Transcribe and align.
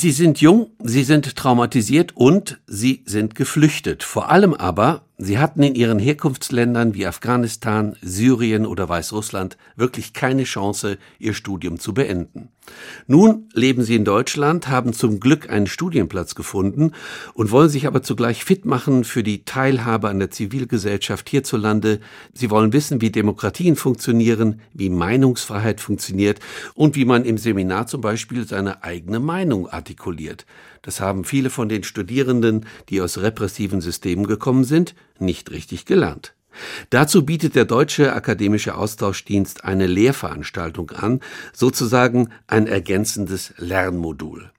Sie 0.00 0.12
sind 0.12 0.40
jung, 0.40 0.70
sie 0.80 1.02
sind 1.02 1.34
traumatisiert 1.34 2.12
und 2.14 2.60
sie 2.68 3.02
sind 3.04 3.34
geflüchtet. 3.34 4.04
Vor 4.04 4.30
allem 4.30 4.54
aber, 4.54 5.07
sie 5.18 5.38
hatten 5.38 5.62
in 5.62 5.74
ihren 5.74 5.98
Herkunftsländern 5.98 6.94
wie 6.94 7.06
Afghanistan, 7.06 7.96
Syrien 8.00 8.64
oder 8.64 8.88
Weißrussland 8.88 9.58
wirklich 9.76 10.12
keine 10.12 10.44
Chance, 10.44 10.96
ihr 11.18 11.34
Studium 11.34 11.78
zu 11.78 11.92
beenden. 11.92 12.50
Nun 13.06 13.48
leben 13.52 13.82
sie 13.82 13.94
in 13.94 14.04
Deutschland, 14.04 14.68
haben 14.68 14.92
zum 14.92 15.20
Glück 15.20 15.50
einen 15.50 15.66
Studienplatz 15.66 16.34
gefunden 16.34 16.92
und 17.34 17.50
wollen 17.50 17.68
sich 17.68 17.86
aber 17.86 18.02
zugleich 18.02 18.44
fit 18.44 18.64
machen 18.64 19.04
für 19.04 19.22
die 19.22 19.44
Teilhabe 19.44 20.08
an 20.08 20.18
der 20.18 20.30
Zivilgesellschaft 20.30 21.28
hierzulande. 21.28 22.00
Sie 22.34 22.50
wollen 22.50 22.72
wissen, 22.72 23.00
wie 23.00 23.10
Demokratien 23.10 23.76
funktionieren, 23.76 24.60
wie 24.72 24.90
Meinungsfreiheit 24.90 25.80
funktioniert 25.80 26.40
und 26.74 26.94
wie 26.94 27.04
man 27.04 27.24
im 27.24 27.38
Seminar 27.38 27.86
zum 27.86 28.00
Beispiel 28.00 28.46
seine 28.46 28.82
eigene 28.84 29.20
Meinung 29.20 29.68
artikuliert. 29.68 30.46
Das 30.82 31.00
haben 31.00 31.24
viele 31.24 31.50
von 31.50 31.68
den 31.68 31.82
Studierenden, 31.82 32.66
die 32.88 33.00
aus 33.00 33.18
repressiven 33.18 33.80
Systemen 33.80 34.26
gekommen 34.26 34.64
sind, 34.64 34.94
nicht 35.20 35.50
richtig 35.50 35.86
gelernt. 35.86 36.34
Dazu 36.90 37.24
bietet 37.24 37.54
der 37.54 37.64
Deutsche 37.64 38.12
Akademische 38.12 38.76
Austauschdienst 38.76 39.64
eine 39.64 39.86
Lehrveranstaltung 39.86 40.90
an, 40.90 41.20
sozusagen 41.52 42.30
ein 42.46 42.66
ergänzendes 42.66 43.54
Lernmodul. 43.58 44.50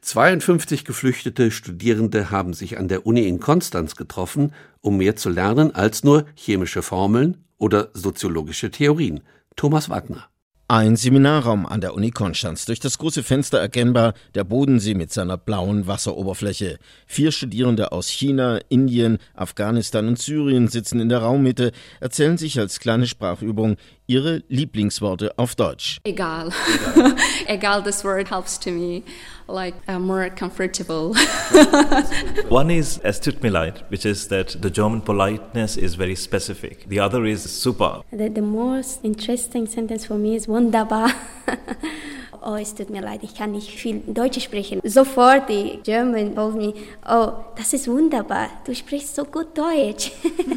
52 0.00 0.84
geflüchtete 0.84 1.50
Studierende 1.50 2.30
haben 2.30 2.54
sich 2.54 2.78
an 2.78 2.88
der 2.88 3.06
Uni 3.06 3.26
in 3.26 3.40
Konstanz 3.40 3.96
getroffen, 3.96 4.52
um 4.80 4.96
mehr 4.96 5.16
zu 5.16 5.30
lernen 5.30 5.74
als 5.74 6.04
nur 6.04 6.26
chemische 6.34 6.82
Formeln 6.82 7.44
oder 7.58 7.90
soziologische 7.92 8.70
Theorien. 8.70 9.20
Thomas 9.56 9.88
Wagner 9.88 10.28
ein 10.66 10.96
Seminarraum 10.96 11.66
an 11.66 11.82
der 11.82 11.94
Uni 11.94 12.10
Konstanz. 12.10 12.64
Durch 12.64 12.80
das 12.80 12.96
große 12.96 13.22
Fenster 13.22 13.58
erkennbar 13.58 14.14
der 14.34 14.44
Bodensee 14.44 14.94
mit 14.94 15.12
seiner 15.12 15.36
blauen 15.36 15.86
Wasseroberfläche. 15.86 16.78
Vier 17.06 17.32
Studierende 17.32 17.92
aus 17.92 18.08
China, 18.08 18.58
Indien, 18.70 19.18
Afghanistan 19.34 20.08
und 20.08 20.18
Syrien 20.18 20.68
sitzen 20.68 21.00
in 21.00 21.10
der 21.10 21.18
Raummitte, 21.18 21.72
erzählen 22.00 22.38
sich 22.38 22.58
als 22.58 22.80
kleine 22.80 23.06
Sprachübung 23.06 23.76
ihre 24.06 24.42
Lieblingsworte 24.48 25.32
auf 25.38 25.54
Deutsch. 25.54 25.98
Egal. 26.04 26.50
Egal, 27.46 27.82
this 27.84 28.04
word 28.04 28.30
helps 28.30 28.58
to 28.58 28.70
me 28.70 29.02
like 29.48 29.74
uh, 29.88 29.98
more 29.98 30.30
comfortable. 30.30 31.14
One 32.48 32.70
is 32.70 33.00
es 33.02 33.20
tut 33.20 33.42
mir 33.42 33.50
leid, 33.50 33.84
which 33.88 34.04
is 34.04 34.28
that 34.28 34.60
the 34.60 34.70
German 34.70 35.02
politeness 35.02 35.76
is 35.76 35.96
very 35.96 36.16
specific. 36.16 36.88
The 36.88 37.00
other 37.00 37.24
is 37.24 37.42
super. 37.42 38.02
The, 38.10 38.28
the 38.28 38.42
most 38.42 39.00
interesting 39.02 39.66
sentence 39.66 40.06
for 40.06 40.16
me 40.16 40.36
is 40.36 40.46
wunderbar. 40.48 41.12
oh, 42.44 42.56
es 42.56 42.74
tut 42.74 42.90
mir 42.90 43.00
leid, 43.00 43.20
ich 43.22 43.34
kann 43.34 43.52
nicht 43.52 43.70
viel 43.70 44.02
Deutsch 44.06 44.40
sprechen. 44.40 44.80
Sofort 44.84 45.48
die 45.48 45.80
German 45.82 46.34
told 46.34 46.56
me, 46.56 46.74
oh, 47.08 47.32
das 47.56 47.72
ist 47.72 47.88
wunderbar, 47.88 48.48
du 48.64 48.74
sprichst 48.74 49.16
so 49.16 49.24
gut 49.24 49.56
Deutsch. 49.56 50.12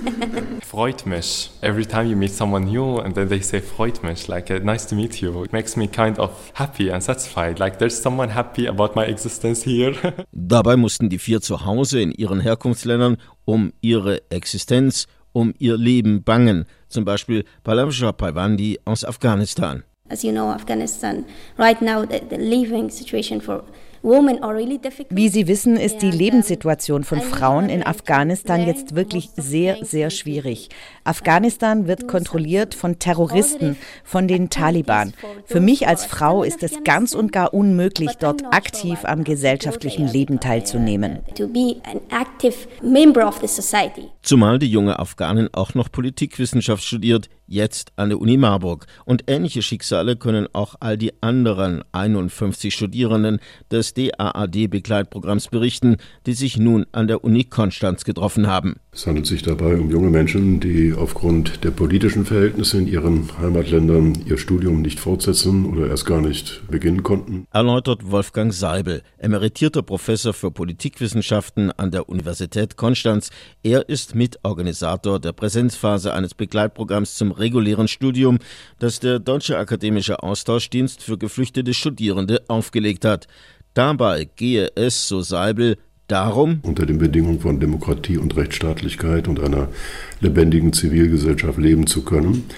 freut 0.63 1.05
mich. 1.05 1.51
Every 1.61 1.85
time 1.85 2.09
you 2.09 2.15
meet 2.15 2.31
someone 2.31 2.65
new 2.65 2.99
and 2.99 3.15
then 3.15 3.29
they 3.29 3.41
say 3.41 3.61
freut 3.61 4.03
mich, 4.03 4.27
like 4.27 4.51
uh, 4.51 4.59
nice 4.59 4.85
to 4.87 4.95
meet 4.95 5.21
you, 5.21 5.43
it 5.43 5.53
makes 5.53 5.75
me 5.75 5.87
kind 5.87 6.19
of 6.19 6.31
happy 6.53 6.91
and 6.91 7.01
satisfied. 7.01 7.59
Like 7.59 7.79
there's 7.79 7.99
someone 7.99 8.29
happy 8.29 8.67
about 8.67 8.95
my 8.95 9.05
existence 9.05 9.63
here. 9.63 9.95
Dabei 10.31 10.75
mussten 10.75 11.09
die 11.09 11.19
vier 11.19 11.41
zu 11.41 11.65
Hause 11.65 12.01
in 12.01 12.11
ihren 12.11 12.39
Herkunftsländern 12.39 13.17
um 13.45 13.71
ihre 13.81 14.29
Existenz, 14.29 15.07
um 15.31 15.53
ihr 15.57 15.77
Leben 15.77 16.23
bangen. 16.23 16.65
Zum 16.89 17.05
Beispiel 17.05 17.45
Palamsha 17.63 18.11
Paiwandi 18.11 18.79
aus 18.85 19.05
Afghanistan. 19.05 19.83
As 20.09 20.23
you 20.23 20.31
know, 20.31 20.51
Afghanistan 20.51 21.25
right 21.57 21.81
now 21.81 22.05
the, 22.05 22.19
the 22.19 22.37
living 22.37 22.89
situation 22.89 23.39
for 23.39 23.63
wie 24.01 25.29
Sie 25.29 25.47
wissen, 25.47 25.77
ist 25.77 26.01
die 26.01 26.11
Lebenssituation 26.11 27.03
von 27.03 27.21
Frauen 27.21 27.69
in 27.69 27.85
Afghanistan 27.85 28.65
jetzt 28.65 28.95
wirklich 28.95 29.29
sehr, 29.35 29.83
sehr 29.83 30.09
schwierig. 30.09 30.69
Afghanistan 31.03 31.87
wird 31.87 32.07
kontrolliert 32.07 32.75
von 32.75 32.99
Terroristen, 32.99 33.77
von 34.03 34.27
den 34.27 34.49
Taliban. 34.49 35.13
Für 35.45 35.59
mich 35.59 35.87
als 35.87 36.05
Frau 36.05 36.43
ist 36.43 36.63
es 36.63 36.83
ganz 36.83 37.13
und 37.13 37.31
gar 37.31 37.53
unmöglich, 37.53 38.11
dort 38.19 38.43
aktiv 38.53 38.99
am 39.03 39.23
gesellschaftlichen 39.23 40.07
Leben 40.07 40.39
teilzunehmen. 40.39 41.19
Zumal 44.21 44.59
die 44.59 44.69
junge 44.69 44.99
Afghanin 44.99 45.49
auch 45.53 45.73
noch 45.73 45.91
Politikwissenschaft 45.91 46.83
studiert, 46.83 47.29
jetzt 47.47 47.91
an 47.95 48.09
der 48.09 48.19
Uni 48.19 48.37
Marburg. 48.37 48.85
Und 49.05 49.23
ähnliche 49.27 49.61
Schicksale 49.61 50.15
können 50.17 50.47
auch 50.53 50.75
all 50.79 50.97
die 50.97 51.13
anderen 51.21 51.83
51 51.93 52.73
Studierenden 52.73 53.39
des 53.71 53.86
DAAD-Begleitprogramms 53.93 55.49
berichten, 55.49 55.97
die 56.25 56.33
sich 56.33 56.57
nun 56.57 56.85
an 56.91 57.07
der 57.07 57.23
Uni 57.23 57.43
Konstanz 57.43 58.03
getroffen 58.03 58.47
haben. 58.47 58.75
Es 58.91 59.05
handelt 59.05 59.27
sich 59.27 59.43
dabei 59.43 59.75
um 59.75 59.91
junge 59.91 60.09
Menschen, 60.09 60.59
die 60.59 60.91
aufgrund 60.91 61.63
der 61.63 61.69
politischen 61.69 62.25
Verhältnisse 62.25 62.79
in 62.79 62.87
ihren 62.87 63.29
Heimatländern 63.37 64.17
ihr 64.25 64.37
Studium 64.37 64.81
nicht 64.81 64.99
fortsetzen 64.99 65.65
oder 65.65 65.87
erst 65.87 66.05
gar 66.05 66.19
nicht 66.19 66.63
beginnen 66.69 67.03
konnten. 67.03 67.45
Erläutert 67.51 68.09
Wolfgang 68.09 68.51
Seibel, 68.51 69.03
emeritierter 69.19 69.83
Professor 69.83 70.33
für 70.33 70.49
Politikwissenschaften 70.49 71.71
an 71.71 71.91
der 71.91 72.09
Universität 72.09 72.75
Konstanz. 72.75 73.29
Er 73.61 73.87
ist 73.87 74.15
Mitorganisator 74.15 75.19
der 75.19 75.33
Präsenzphase 75.33 76.13
eines 76.13 76.33
Begleitprogramms 76.33 77.15
zum 77.15 77.31
regulären 77.31 77.87
Studium, 77.87 78.39
das 78.79 78.99
der 78.99 79.19
Deutsche 79.19 79.57
Akademische 79.57 80.23
Austauschdienst 80.23 81.03
für 81.03 81.17
geflüchtete 81.17 81.73
Studierende 81.73 82.41
aufgelegt 82.47 83.05
hat. 83.05 83.27
Dabei 83.77 84.27
gehe 84.35 84.71
es, 84.73 85.07
so 85.07 85.21
Seibel, 85.21 85.77
darum, 86.07 86.61
unter 86.63 86.87
den 86.87 86.97
Bedingungen 86.97 87.41
von 87.41 87.59
Demokratie 87.59 88.17
und 88.17 88.35
Rechtsstaatlichkeit 88.35 89.27
und 89.27 89.39
einer 89.39 89.67
lebendigen 90.19 90.73
Zivilgesellschaft 90.73 91.59
leben 91.59 91.85
zu 91.85 92.03
können 92.03 92.49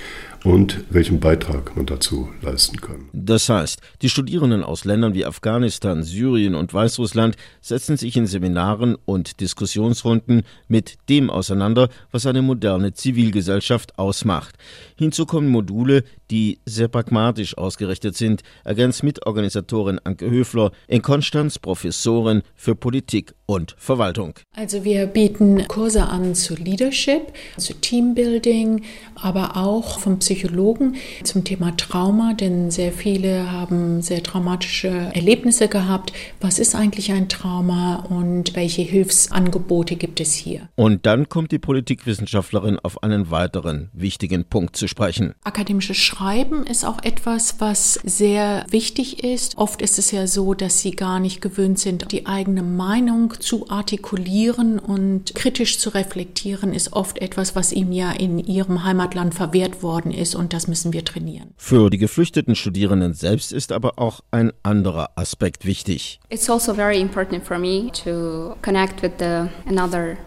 und 0.44 0.86
welchen 0.90 1.20
Beitrag 1.20 1.76
man 1.76 1.86
dazu 1.86 2.30
leisten 2.42 2.80
kann. 2.80 3.10
Das 3.14 3.50
heißt, 3.50 3.80
die 4.02 4.10
Studierenden 4.10 4.64
aus 4.64 4.86
Ländern 4.86 5.14
wie 5.14 5.26
Afghanistan, 5.26 6.04
Syrien 6.04 6.56
und 6.56 6.74
Weißrussland 6.74 7.36
setzen 7.62 7.98
sich 7.98 8.16
in 8.16 8.28
Seminaren 8.28 8.96
und 9.06 9.40
Diskussionsrunden 9.42 10.44
mit 10.68 10.98
dem 11.10 11.30
auseinander, 11.30 11.90
was 12.12 12.26
eine 12.26 12.42
moderne 12.42 12.94
Zivilgesellschaft 12.94 13.98
ausmacht. 13.98 14.56
Hinzu 14.98 15.26
kommen 15.26 15.50
Module, 15.50 16.04
die 16.32 16.60
sehr 16.66 16.88
pragmatisch 16.88 17.58
ausgerichtet 17.58 18.16
sind, 18.16 18.44
ergänzt 18.64 19.04
Mitorganisatorin 19.04 20.00
Anke 20.04 20.30
Höfler, 20.30 20.72
in 20.88 21.02
Konstanz 21.02 21.60
Professorin 21.60 22.44
für 22.56 22.76
Politik 22.76 23.34
und 23.46 23.76
Verwaltung. 23.78 24.36
Also 24.56 24.84
wir 24.84 25.08
bieten 25.08 25.68
Kurse 25.68 26.06
an 26.06 26.36
zu 26.36 26.56
Leadership, 26.56 27.34
zu 27.58 27.74
Teambuilding, 27.74 28.84
aber 29.16 29.58
auch 29.58 30.00
vom 30.00 30.22
Psychologen 30.29 30.95
zum 31.23 31.44
Thema 31.44 31.75
Trauma, 31.75 32.35
denn 32.35 32.69
sehr 32.69 32.91
viele 32.91 33.51
haben 33.51 34.03
sehr 34.03 34.22
traumatische 34.22 34.90
Erlebnisse 34.90 35.67
gehabt. 35.67 36.13
Was 36.40 36.59
ist 36.59 36.75
eigentlich 36.75 37.12
ein 37.12 37.29
Trauma 37.29 38.06
und 38.07 38.56
welche 38.56 38.84
Hilfsangebote 38.84 39.95
gibt 39.95 40.19
es 40.19 40.35
hier? 40.35 40.69
Und 40.75 41.07
dann 41.07 41.29
kommt 41.29 41.51
die 41.51 41.57
Politikwissenschaftlerin 41.57 42.78
auf 42.78 43.01
einen 43.01 43.31
weiteren 43.31 43.90
wichtigen 43.91 44.45
Punkt 44.45 44.75
zu 44.75 44.88
sprechen. 44.88 45.34
Akademisches 45.44 45.97
Schreiben 45.97 46.63
ist 46.67 46.85
auch 46.85 47.01
etwas, 47.01 47.56
was 47.57 47.96
sehr 48.03 48.67
wichtig 48.69 49.23
ist. 49.23 49.57
Oft 49.57 49.81
ist 49.81 49.97
es 49.97 50.11
ja 50.11 50.28
so, 50.28 50.53
dass 50.53 50.81
sie 50.81 50.91
gar 50.91 51.19
nicht 51.19 51.41
gewöhnt 51.41 51.79
sind, 51.79 52.11
die 52.11 52.28
eigene 52.28 52.61
Meinung 52.61 53.34
zu 53.40 53.67
artikulieren 53.72 54.78
und 54.78 55.34
kritisch 55.34 55.79
zu 55.79 55.90
reflektieren, 55.90 56.72
ist 56.72 56.94
oft 56.94 57.17
etwas, 57.17 57.56
was 57.56 57.72
ihm 57.73 57.91
ja 57.91 58.11
in 58.11 58.38
ihrem 58.38 58.84
Heimatland 58.84 59.34
verwehrt 59.40 59.81
worden 59.81 60.11
ist 60.19 60.35
und 60.35 60.53
das 60.53 60.68
müssen 60.68 60.94
wir 60.94 61.03
trainieren. 61.03 61.53
Für 61.57 61.90
die 61.90 61.97
geflüchteten 61.97 62.56
Studierenden 62.56 63.13
selbst 63.13 63.52
ist 63.52 63.72
aber 63.72 63.97
auch 63.97 64.22
ein 64.31 64.52
anderer 64.63 65.12
Aspekt 65.16 65.66
wichtig. 65.66 66.19
It's 66.30 66.50
also 66.50 66.74
very 66.74 67.00
important 67.00 67.46
for 67.46 67.57
me 67.57 67.91
to 68.03 68.55
connect 68.61 69.02
with 69.02 69.14
the 69.20 69.49
another 69.67 70.17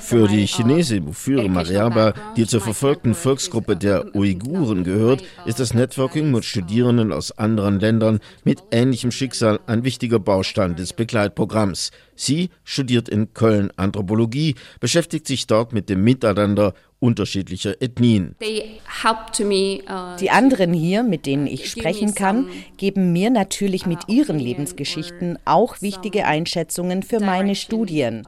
für 0.00 0.26
die 0.26 0.46
Chinesin 0.46 1.04
Mufure 1.04 1.48
Mariaba, 1.48 2.12
die 2.36 2.46
zur 2.46 2.60
verfolgten 2.60 3.14
Volksgruppe 3.14 3.76
der 3.76 4.14
Uiguren 4.16 4.82
gehört, 4.82 5.22
ist 5.44 5.60
das 5.60 5.74
Networking 5.74 6.32
mit 6.32 6.44
Studierenden 6.44 7.12
aus 7.12 7.30
anderen 7.30 7.78
Ländern 7.78 8.18
mit 8.42 8.64
ähnlichem 8.72 9.12
Schicksal 9.12 9.60
ein 9.66 9.84
wichtiger 9.84 10.18
Baustein 10.18 10.74
des 10.74 10.92
Begleitprogramms. 10.92 11.92
Sie 12.16 12.50
studiert 12.64 13.08
in 13.08 13.32
Köln 13.32 13.70
Anthropologie, 13.76 14.56
beschäftigt 14.80 15.26
sich 15.26 15.46
dort 15.46 15.72
mit 15.72 15.88
dem 15.88 16.02
Miteinander 16.02 16.74
unterschiedlicher 16.98 17.80
Ethnien. 17.80 18.36
Uh, 18.40 20.16
die 20.18 20.30
anderen 20.30 20.72
hier, 20.72 21.02
mit 21.02 21.26
denen 21.26 21.46
ich 21.46 21.70
sprechen 21.70 22.14
kann, 22.14 22.48
geben 22.76 23.12
mir 23.12 23.30
natürlich 23.30 23.86
mit 23.86 24.08
uh, 24.08 24.12
ihren 24.12 24.38
Lebensgeschichten 24.38 25.38
auch 25.44 25.80
wichtige 25.82 26.26
Einschätzungen 26.26 27.02
für 27.02 27.20
meine 27.20 27.54
Studien. 27.54 28.24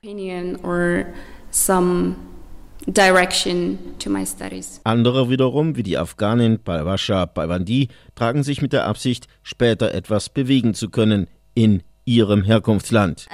Andere 4.84 5.30
wiederum, 5.30 5.76
wie 5.76 5.82
die 5.82 5.98
Afghanin 5.98 6.58
Balwasha 6.62 7.26
Balwandi, 7.26 7.88
tragen 8.14 8.42
sich 8.42 8.62
mit 8.62 8.72
der 8.72 8.86
Absicht, 8.86 9.26
später 9.42 9.92
etwas 9.92 10.28
bewegen 10.28 10.74
zu 10.74 10.88
können 10.88 11.26
in 11.54 11.82
ihrem 12.08 12.42
Herkunftsland. 12.42 13.26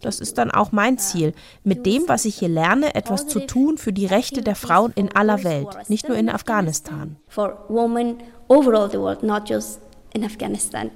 Das 0.00 0.20
ist 0.20 0.38
dann 0.38 0.50
auch 0.50 0.72
mein 0.72 0.98
Ziel, 0.98 1.34
mit 1.62 1.84
dem, 1.84 2.02
was 2.06 2.24
ich 2.24 2.36
hier 2.36 2.48
lerne, 2.48 2.94
etwas 2.94 3.26
zu 3.26 3.40
tun 3.46 3.76
für 3.76 3.92
die 3.92 4.06
Rechte 4.06 4.40
der 4.42 4.54
Frauen 4.54 4.92
in 4.94 5.14
aller 5.14 5.44
Welt, 5.44 5.68
nicht 5.88 6.08
nur 6.08 6.16
in 6.16 6.30
Afghanistan. 6.30 7.16
For 7.28 7.64
women 7.68 8.16
overall 8.48 8.90
the 8.90 8.98
world, 8.98 9.22
not 9.22 9.48
just 9.48 9.80
in 10.14 10.24
Afghanistan. 10.24 10.90